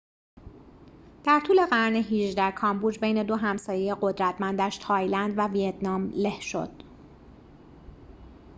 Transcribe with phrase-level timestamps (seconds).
[1.23, 6.83] در طول قرن ۱۸ کامبوج بین دو همسایه قدرتمندش تایلند و ویتنام له شد